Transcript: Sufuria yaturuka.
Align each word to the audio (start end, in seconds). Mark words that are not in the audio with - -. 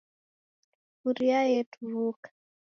Sufuria 0.87 1.39
yaturuka. 1.55 2.29